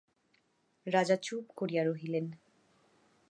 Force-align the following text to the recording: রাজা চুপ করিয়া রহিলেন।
রাজা 0.87 1.15
চুপ 1.17 1.45
করিয়া 1.57 1.83
রহিলেন। 1.83 2.25